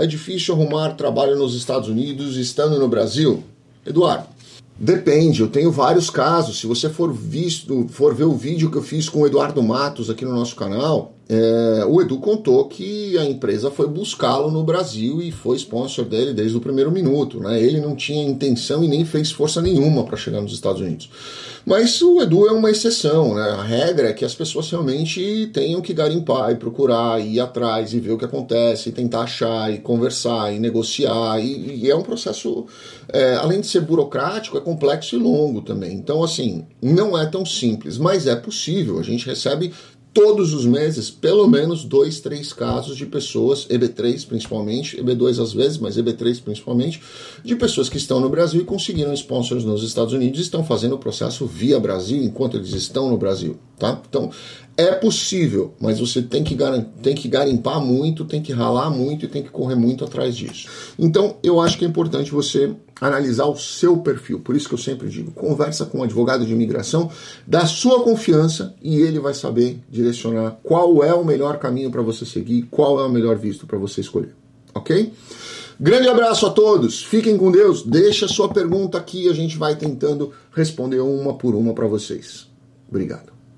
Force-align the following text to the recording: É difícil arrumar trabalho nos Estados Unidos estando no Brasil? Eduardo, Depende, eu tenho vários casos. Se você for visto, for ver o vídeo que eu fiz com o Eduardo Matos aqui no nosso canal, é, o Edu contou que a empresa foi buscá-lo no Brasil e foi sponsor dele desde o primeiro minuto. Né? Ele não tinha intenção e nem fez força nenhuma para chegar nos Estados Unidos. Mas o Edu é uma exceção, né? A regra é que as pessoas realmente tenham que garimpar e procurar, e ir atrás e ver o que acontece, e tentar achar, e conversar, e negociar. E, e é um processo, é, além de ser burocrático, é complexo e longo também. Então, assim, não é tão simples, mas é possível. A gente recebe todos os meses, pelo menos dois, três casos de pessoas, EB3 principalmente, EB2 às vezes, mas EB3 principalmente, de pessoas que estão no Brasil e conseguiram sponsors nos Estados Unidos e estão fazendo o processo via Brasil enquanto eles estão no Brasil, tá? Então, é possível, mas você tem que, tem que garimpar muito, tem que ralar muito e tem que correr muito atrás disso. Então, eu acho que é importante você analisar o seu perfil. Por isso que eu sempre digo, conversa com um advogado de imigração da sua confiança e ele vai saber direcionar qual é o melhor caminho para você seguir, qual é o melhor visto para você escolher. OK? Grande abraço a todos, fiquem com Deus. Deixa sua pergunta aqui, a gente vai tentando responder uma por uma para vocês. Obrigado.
É 0.00 0.06
difícil 0.06 0.54
arrumar 0.54 0.94
trabalho 0.94 1.36
nos 1.36 1.54
Estados 1.54 1.86
Unidos 1.86 2.38
estando 2.38 2.78
no 2.78 2.88
Brasil? 2.88 3.44
Eduardo, 3.84 4.26
Depende, 4.78 5.42
eu 5.42 5.48
tenho 5.48 5.70
vários 5.70 6.08
casos. 6.08 6.58
Se 6.58 6.66
você 6.66 6.88
for 6.88 7.12
visto, 7.12 7.86
for 7.90 8.14
ver 8.14 8.24
o 8.24 8.34
vídeo 8.34 8.70
que 8.70 8.78
eu 8.78 8.82
fiz 8.82 9.06
com 9.06 9.20
o 9.20 9.26
Eduardo 9.26 9.62
Matos 9.62 10.08
aqui 10.08 10.24
no 10.24 10.32
nosso 10.32 10.56
canal, 10.56 11.14
é, 11.34 11.86
o 11.86 12.02
Edu 12.02 12.18
contou 12.18 12.66
que 12.66 13.16
a 13.16 13.24
empresa 13.24 13.70
foi 13.70 13.88
buscá-lo 13.88 14.50
no 14.50 14.62
Brasil 14.62 15.22
e 15.22 15.32
foi 15.32 15.56
sponsor 15.56 16.04
dele 16.04 16.34
desde 16.34 16.54
o 16.58 16.60
primeiro 16.60 16.92
minuto. 16.92 17.40
Né? 17.40 17.58
Ele 17.58 17.80
não 17.80 17.96
tinha 17.96 18.22
intenção 18.22 18.84
e 18.84 18.88
nem 18.88 19.02
fez 19.06 19.30
força 19.30 19.62
nenhuma 19.62 20.04
para 20.04 20.14
chegar 20.18 20.42
nos 20.42 20.52
Estados 20.52 20.82
Unidos. 20.82 21.08
Mas 21.64 22.02
o 22.02 22.20
Edu 22.20 22.46
é 22.48 22.52
uma 22.52 22.70
exceção, 22.70 23.34
né? 23.34 23.50
A 23.50 23.62
regra 23.62 24.08
é 24.08 24.12
que 24.12 24.24
as 24.24 24.34
pessoas 24.34 24.68
realmente 24.68 25.48
tenham 25.54 25.80
que 25.80 25.94
garimpar 25.94 26.50
e 26.50 26.56
procurar, 26.56 27.20
e 27.20 27.36
ir 27.36 27.40
atrás 27.40 27.94
e 27.94 28.00
ver 28.00 28.10
o 28.10 28.18
que 28.18 28.24
acontece, 28.24 28.88
e 28.88 28.92
tentar 28.92 29.22
achar, 29.22 29.72
e 29.72 29.78
conversar, 29.78 30.52
e 30.52 30.58
negociar. 30.58 31.38
E, 31.38 31.84
e 31.84 31.90
é 31.90 31.94
um 31.94 32.02
processo, 32.02 32.66
é, 33.08 33.36
além 33.36 33.60
de 33.60 33.68
ser 33.68 33.80
burocrático, 33.80 34.58
é 34.58 34.60
complexo 34.60 35.14
e 35.14 35.18
longo 35.18 35.62
também. 35.62 35.94
Então, 35.94 36.22
assim, 36.24 36.66
não 36.82 37.16
é 37.16 37.24
tão 37.26 37.46
simples, 37.46 37.96
mas 37.96 38.26
é 38.26 38.34
possível. 38.34 38.98
A 38.98 39.02
gente 39.04 39.24
recebe 39.24 39.72
todos 40.12 40.52
os 40.52 40.66
meses, 40.66 41.10
pelo 41.10 41.48
menos 41.48 41.84
dois, 41.84 42.20
três 42.20 42.52
casos 42.52 42.96
de 42.96 43.06
pessoas, 43.06 43.66
EB3 43.68 44.26
principalmente, 44.26 44.96
EB2 44.98 45.42
às 45.42 45.52
vezes, 45.52 45.78
mas 45.78 45.96
EB3 45.96 46.42
principalmente, 46.42 47.02
de 47.42 47.56
pessoas 47.56 47.88
que 47.88 47.96
estão 47.96 48.20
no 48.20 48.28
Brasil 48.28 48.60
e 48.60 48.64
conseguiram 48.64 49.12
sponsors 49.14 49.64
nos 49.64 49.82
Estados 49.82 50.12
Unidos 50.12 50.38
e 50.38 50.42
estão 50.42 50.64
fazendo 50.64 50.94
o 50.94 50.98
processo 50.98 51.46
via 51.46 51.80
Brasil 51.80 52.22
enquanto 52.22 52.56
eles 52.56 52.72
estão 52.72 53.08
no 53.08 53.16
Brasil, 53.16 53.56
tá? 53.82 54.00
Então, 54.08 54.30
é 54.76 54.92
possível, 54.92 55.74
mas 55.80 55.98
você 55.98 56.22
tem 56.22 56.44
que, 56.44 56.56
tem 57.02 57.14
que 57.16 57.26
garimpar 57.26 57.80
muito, 57.80 58.24
tem 58.24 58.40
que 58.40 58.52
ralar 58.52 58.90
muito 58.90 59.24
e 59.24 59.28
tem 59.28 59.42
que 59.42 59.50
correr 59.50 59.74
muito 59.74 60.04
atrás 60.04 60.36
disso. 60.36 60.68
Então, 60.96 61.36
eu 61.42 61.60
acho 61.60 61.76
que 61.76 61.84
é 61.84 61.88
importante 61.88 62.30
você 62.30 62.72
analisar 63.00 63.46
o 63.46 63.56
seu 63.56 63.96
perfil. 63.98 64.38
Por 64.38 64.54
isso 64.54 64.68
que 64.68 64.74
eu 64.74 64.78
sempre 64.78 65.08
digo, 65.08 65.32
conversa 65.32 65.84
com 65.84 65.98
um 65.98 66.02
advogado 66.04 66.46
de 66.46 66.52
imigração 66.52 67.10
da 67.44 67.66
sua 67.66 68.04
confiança 68.04 68.74
e 68.80 69.00
ele 69.00 69.18
vai 69.18 69.34
saber 69.34 69.80
direcionar 69.90 70.58
qual 70.62 71.02
é 71.02 71.12
o 71.12 71.24
melhor 71.24 71.58
caminho 71.58 71.90
para 71.90 72.02
você 72.02 72.24
seguir, 72.24 72.68
qual 72.70 73.00
é 73.00 73.04
o 73.04 73.10
melhor 73.10 73.36
visto 73.36 73.66
para 73.66 73.76
você 73.76 74.00
escolher. 74.00 74.34
OK? 74.72 75.12
Grande 75.80 76.08
abraço 76.08 76.46
a 76.46 76.50
todos, 76.50 77.02
fiquem 77.02 77.36
com 77.36 77.50
Deus. 77.50 77.82
Deixa 77.82 78.28
sua 78.28 78.48
pergunta 78.48 78.96
aqui, 78.96 79.28
a 79.28 79.32
gente 79.32 79.58
vai 79.58 79.74
tentando 79.74 80.32
responder 80.54 81.00
uma 81.00 81.34
por 81.34 81.56
uma 81.56 81.74
para 81.74 81.88
vocês. 81.88 82.46
Obrigado. 82.88 83.41